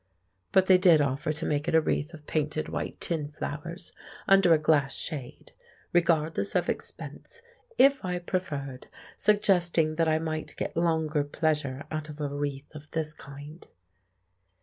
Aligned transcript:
But 0.51 0.65
they 0.65 0.79
did 0.79 0.99
offer 0.99 1.31
to 1.31 1.45
make 1.45 1.67
it 1.67 1.75
a 1.75 1.79
wreath 1.79 2.11
of 2.15 2.25
painted 2.25 2.67
white 2.69 2.99
tin 2.99 3.29
flowers, 3.33 3.93
under 4.27 4.51
a 4.51 4.57
glass 4.57 4.95
shade 4.95 5.51
(regardless 5.93 6.55
of 6.55 6.69
expense), 6.69 7.43
if 7.77 8.03
I 8.03 8.17
preferred, 8.17 8.87
suggesting 9.15 9.97
that 9.97 10.07
I 10.07 10.17
might 10.17 10.55
get 10.57 10.75
longer 10.75 11.23
pleasure 11.23 11.83
out 11.91 12.09
of 12.09 12.19
a 12.19 12.27
wreath 12.29 12.73
of 12.73 12.89
this 12.89 13.13
kind. 13.13 13.67